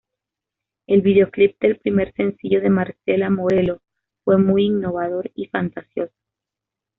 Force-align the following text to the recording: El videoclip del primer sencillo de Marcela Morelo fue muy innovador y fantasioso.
El 0.87 1.03
videoclip 1.03 1.59
del 1.61 1.77
primer 1.77 2.11
sencillo 2.15 2.59
de 2.59 2.71
Marcela 2.71 3.29
Morelo 3.29 3.83
fue 4.23 4.39
muy 4.39 4.65
innovador 4.65 5.29
y 5.35 5.45
fantasioso. 5.45 6.15